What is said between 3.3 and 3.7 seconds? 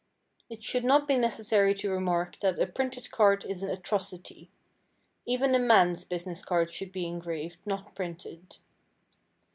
is an